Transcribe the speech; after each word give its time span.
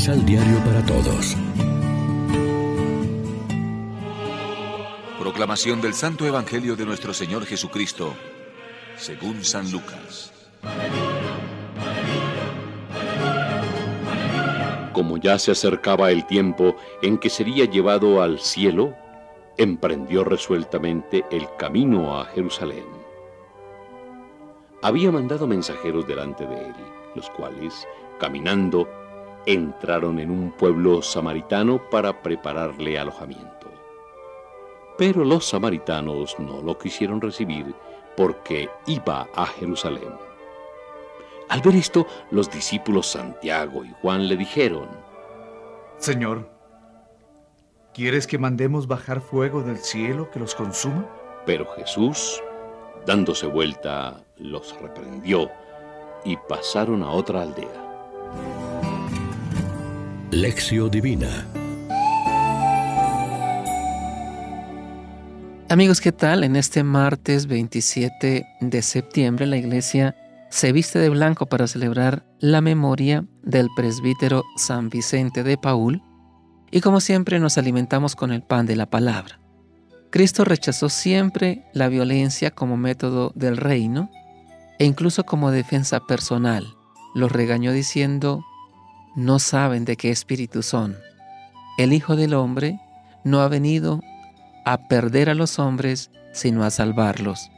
Misal 0.00 0.24
Diario 0.24 0.56
para 0.64 0.82
Todos. 0.86 1.36
Proclamación 5.18 5.82
del 5.82 5.92
Santo 5.92 6.24
Evangelio 6.26 6.74
de 6.74 6.86
nuestro 6.86 7.12
Señor 7.12 7.44
Jesucristo, 7.44 8.14
según 8.96 9.44
San 9.44 9.70
Lucas. 9.70 10.32
Como 14.94 15.18
ya 15.18 15.38
se 15.38 15.50
acercaba 15.50 16.10
el 16.10 16.26
tiempo 16.26 16.76
en 17.02 17.18
que 17.18 17.28
sería 17.28 17.66
llevado 17.66 18.22
al 18.22 18.40
cielo, 18.40 18.94
emprendió 19.58 20.24
resueltamente 20.24 21.26
el 21.30 21.46
camino 21.58 22.18
a 22.18 22.24
Jerusalén. 22.24 22.86
Había 24.80 25.12
mandado 25.12 25.46
mensajeros 25.46 26.06
delante 26.06 26.46
de 26.46 26.56
él, 26.56 26.74
los 27.14 27.28
cuales, 27.28 27.86
caminando, 28.18 28.88
entraron 29.46 30.18
en 30.18 30.30
un 30.30 30.52
pueblo 30.52 31.02
samaritano 31.02 31.80
para 31.90 32.22
prepararle 32.22 32.98
alojamiento. 32.98 33.70
Pero 34.98 35.24
los 35.24 35.46
samaritanos 35.46 36.38
no 36.38 36.60
lo 36.60 36.76
quisieron 36.78 37.20
recibir 37.20 37.74
porque 38.16 38.68
iba 38.86 39.28
a 39.34 39.46
Jerusalén. 39.46 40.12
Al 41.48 41.62
ver 41.62 41.74
esto, 41.74 42.06
los 42.30 42.50
discípulos 42.50 43.06
Santiago 43.06 43.84
y 43.84 43.92
Juan 44.02 44.28
le 44.28 44.36
dijeron, 44.36 44.88
Señor, 45.98 46.48
¿quieres 47.92 48.26
que 48.26 48.38
mandemos 48.38 48.86
bajar 48.86 49.20
fuego 49.20 49.62
del 49.62 49.78
cielo 49.78 50.30
que 50.30 50.38
los 50.38 50.54
consuma? 50.54 51.08
Pero 51.46 51.66
Jesús, 51.72 52.42
dándose 53.06 53.46
vuelta, 53.46 54.22
los 54.36 54.78
reprendió 54.80 55.50
y 56.24 56.36
pasaron 56.36 57.02
a 57.02 57.10
otra 57.10 57.42
aldea. 57.42 57.89
Lección 60.32 60.92
Divina 60.92 61.44
Amigos, 65.68 66.00
¿qué 66.00 66.12
tal? 66.12 66.44
En 66.44 66.54
este 66.54 66.84
martes 66.84 67.48
27 67.48 68.46
de 68.60 68.82
septiembre 68.82 69.46
la 69.46 69.56
iglesia 69.56 70.14
se 70.48 70.70
viste 70.70 71.00
de 71.00 71.08
blanco 71.08 71.46
para 71.46 71.66
celebrar 71.66 72.24
la 72.38 72.60
memoria 72.60 73.24
del 73.42 73.70
presbítero 73.74 74.44
San 74.56 74.88
Vicente 74.88 75.42
de 75.42 75.58
Paul 75.58 76.00
y 76.70 76.80
como 76.80 77.00
siempre 77.00 77.40
nos 77.40 77.58
alimentamos 77.58 78.14
con 78.14 78.30
el 78.30 78.44
pan 78.44 78.66
de 78.66 78.76
la 78.76 78.88
palabra. 78.88 79.40
Cristo 80.10 80.44
rechazó 80.44 80.90
siempre 80.90 81.64
la 81.72 81.88
violencia 81.88 82.52
como 82.52 82.76
método 82.76 83.32
del 83.34 83.56
reino 83.56 84.10
e 84.78 84.84
incluso 84.84 85.24
como 85.24 85.50
defensa 85.50 85.98
personal. 85.98 86.68
Los 87.16 87.32
regañó 87.32 87.72
diciendo, 87.72 88.44
no 89.20 89.38
saben 89.38 89.84
de 89.84 89.96
qué 89.96 90.10
espíritu 90.10 90.62
son. 90.62 90.96
El 91.76 91.92
Hijo 91.92 92.16
del 92.16 92.32
Hombre 92.32 92.80
no 93.22 93.40
ha 93.40 93.48
venido 93.48 94.00
a 94.64 94.88
perder 94.88 95.28
a 95.28 95.34
los 95.34 95.58
hombres, 95.58 96.10
sino 96.32 96.64
a 96.64 96.70
salvarlos. 96.70 97.50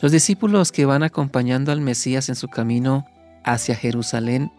Los 0.00 0.12
discípulos 0.12 0.70
que 0.70 0.86
van 0.86 1.02
acompañando 1.02 1.72
al 1.72 1.80
Mesías 1.80 2.28
en 2.28 2.36
su 2.36 2.48
camino 2.48 3.06
hacia 3.42 3.74
Jerusalén 3.74 4.52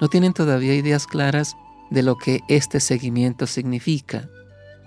no 0.00 0.08
tienen 0.08 0.32
todavía 0.32 0.74
ideas 0.74 1.06
claras 1.06 1.56
de 1.90 2.02
lo 2.02 2.16
que 2.16 2.40
este 2.48 2.80
seguimiento 2.80 3.46
significa. 3.46 4.30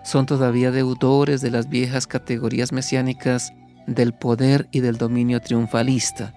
Son 0.03 0.25
todavía 0.25 0.71
deudores 0.71 1.39
de 1.41 1.51
las 1.51 1.69
viejas 1.69 2.07
categorías 2.07 2.71
mesiánicas 2.71 3.53
del 3.85 4.13
poder 4.13 4.67
y 4.71 4.79
del 4.79 4.97
dominio 4.97 5.39
triunfalista. 5.39 6.33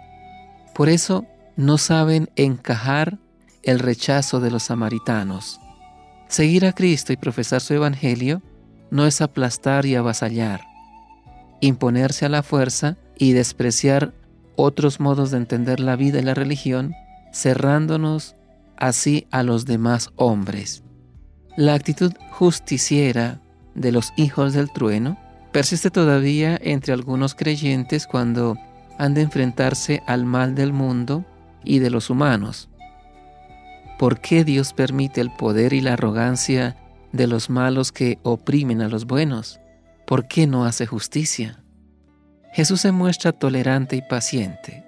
Por 0.75 0.91
eso 0.91 1.25
no 1.57 1.79
saben 1.79 2.29
encajar 2.37 3.19
el 3.63 3.79
rechazo 3.79 4.41
de 4.41 4.51
los 4.51 4.65
samaritanos. 4.65 5.61
Seguir 6.29 6.67
a 6.67 6.73
Cristo 6.73 7.13
y 7.13 7.17
profesar 7.17 7.61
su 7.61 7.75
Evangelio 7.75 8.43
no 8.91 9.07
es 9.07 9.21
aplastar 9.21 9.87
y 9.87 9.95
avasallar, 9.95 10.63
imponerse 11.61 12.27
a 12.27 12.29
la 12.29 12.43
fuerza 12.43 12.97
y 13.17 13.33
despreciar 13.33 14.15
otros 14.57 15.01
modos 15.01 15.31
de 15.31 15.39
entender 15.39 15.81
la 15.81 15.97
vida 15.97 16.19
y 16.19 16.23
la 16.23 16.35
religión, 16.35 16.95
cerrándonos 17.33 18.35
así 18.77 19.27
a 19.31 19.43
los 19.43 19.67
demás 19.67 20.11
hombres. 20.17 20.83
La 21.57 21.75
actitud 21.75 22.13
justiciera 22.31 23.41
de 23.75 23.93
los 23.93 24.13
hijos 24.17 24.53
del 24.53 24.73
trueno 24.73 25.19
persiste 25.53 25.91
todavía 25.91 26.59
entre 26.61 26.93
algunos 26.93 27.35
creyentes 27.35 28.07
cuando 28.07 28.57
han 28.99 29.15
de 29.15 29.23
enfrentarse 29.23 30.03
al 30.07 30.25
mal 30.25 30.55
del 30.55 30.73
mundo 30.73 31.25
y 31.65 31.79
de 31.79 31.91
los 31.91 32.11
humanos. 32.11 32.69
¿Por 33.99 34.21
qué 34.21 34.45
Dios 34.45 34.73
permite 34.73 35.21
el 35.21 35.31
poder 35.31 35.73
y 35.73 35.81
la 35.81 35.95
arrogancia 35.95 36.77
de 37.13 37.27
los 37.27 37.51
malos 37.51 37.91
que 37.91 38.19
oprimen 38.23 38.81
a 38.81 38.89
los 38.89 39.07
buenos? 39.07 39.59
¿Por 40.07 40.29
qué 40.29 40.47
no 40.47 40.65
hace 40.65 40.87
justicia? 40.87 41.65
Jesús 42.53 42.81
se 42.81 42.93
muestra 42.93 43.33
tolerante 43.33 43.97
y 43.97 44.03
paciente. 44.03 44.85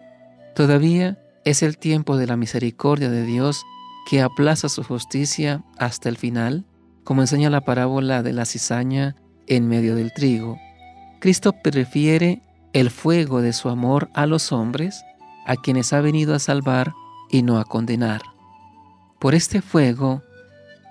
Todavía 0.54 1.18
es 1.44 1.62
el 1.62 1.76
tiempo 1.76 2.16
de 2.16 2.28
la 2.28 2.36
misericordia 2.36 3.10
de 3.10 3.24
Dios 3.24 3.64
que 4.08 4.22
aplaza 4.22 4.68
su 4.68 4.84
justicia 4.84 5.64
hasta 5.76 6.08
el 6.08 6.16
final, 6.16 6.64
como 7.02 7.22
enseña 7.22 7.50
la 7.50 7.62
parábola 7.62 8.22
de 8.22 8.32
la 8.32 8.44
cizaña 8.44 9.16
en 9.48 9.66
medio 9.66 9.96
del 9.96 10.12
trigo. 10.12 10.56
Cristo 11.18 11.52
prefiere 11.52 12.42
el 12.72 12.90
fuego 12.90 13.42
de 13.42 13.52
su 13.52 13.68
amor 13.68 14.08
a 14.14 14.26
los 14.26 14.52
hombres, 14.52 15.04
a 15.46 15.56
quienes 15.56 15.92
ha 15.92 16.00
venido 16.00 16.34
a 16.34 16.38
salvar 16.38 16.92
y 17.28 17.42
no 17.42 17.58
a 17.58 17.64
condenar. 17.64 18.22
Por 19.20 19.34
este 19.34 19.60
fuego, 19.60 20.22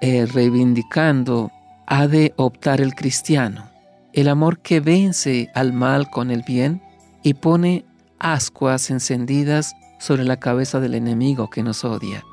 eh, 0.01 0.27
reivindicando, 0.27 1.51
ha 1.87 2.07
de 2.07 2.33
optar 2.37 2.79
el 2.79 2.93
cristiano, 2.93 3.67
el 4.13 4.27
amor 4.27 4.59
que 4.59 4.79
vence 4.79 5.49
al 5.55 5.73
mal 5.73 6.11
con 6.11 6.29
el 6.29 6.43
bien 6.43 6.79
y 7.23 7.33
pone 7.33 7.85
ascuas 8.19 8.91
encendidas 8.91 9.73
sobre 9.99 10.25
la 10.25 10.37
cabeza 10.37 10.79
del 10.79 10.93
enemigo 10.93 11.49
que 11.49 11.63
nos 11.63 11.83
odia. 11.83 12.23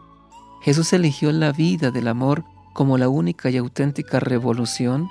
Jesús 0.60 0.92
eligió 0.92 1.32
la 1.32 1.52
vida 1.52 1.90
del 1.90 2.08
amor 2.08 2.44
como 2.74 2.98
la 2.98 3.08
única 3.08 3.48
y 3.48 3.56
auténtica 3.56 4.20
revolución 4.20 5.08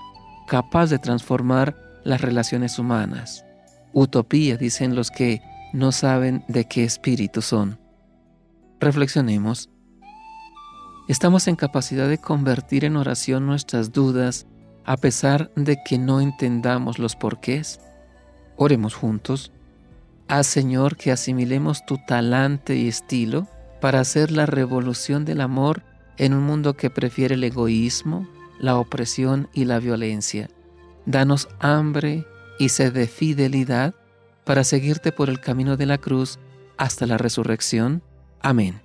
capaz 0.47 0.91
de 0.91 0.99
transformar 0.99 1.75
las 2.03 2.21
relaciones 2.21 2.77
humanas. 2.77 3.43
Utopía, 3.91 4.55
dicen 4.55 4.93
los 4.93 5.09
que 5.09 5.41
no 5.73 5.91
saben 5.91 6.45
de 6.47 6.65
qué 6.65 6.83
espíritu 6.83 7.41
son. 7.41 7.79
Reflexionemos. 8.79 9.71
Estamos 11.07 11.47
en 11.47 11.55
capacidad 11.55 12.09
de 12.09 12.17
convertir 12.17 12.83
en 12.83 12.95
oración 12.95 13.45
nuestras 13.45 13.91
dudas 13.91 14.47
a 14.85 14.97
pesar 14.97 15.51
de 15.55 15.77
que 15.83 15.99
no 15.99 16.19
entendamos 16.19 16.97
los 16.97 17.15
porqués. 17.15 17.79
Oremos 18.55 18.95
juntos. 18.95 19.51
Haz 20.27 20.47
Señor 20.47 20.97
que 20.97 21.11
asimilemos 21.11 21.85
tu 21.85 21.99
talante 22.07 22.75
y 22.75 22.87
estilo 22.87 23.47
para 23.81 23.99
hacer 23.99 24.31
la 24.31 24.47
revolución 24.47 25.25
del 25.25 25.41
amor 25.41 25.83
en 26.17 26.33
un 26.33 26.43
mundo 26.43 26.75
que 26.75 26.89
prefiere 26.89 27.35
el 27.35 27.43
egoísmo, 27.43 28.27
la 28.59 28.77
opresión 28.77 29.47
y 29.53 29.65
la 29.65 29.79
violencia. 29.79 30.49
Danos 31.05 31.49
hambre 31.59 32.25
y 32.57 32.69
sed 32.69 32.93
de 32.93 33.05
fidelidad 33.05 33.93
para 34.43 34.63
seguirte 34.63 35.11
por 35.11 35.29
el 35.29 35.39
camino 35.39 35.77
de 35.77 35.85
la 35.85 35.99
cruz 35.99 36.39
hasta 36.77 37.05
la 37.05 37.19
resurrección. 37.19 38.01
Amén. 38.41 38.84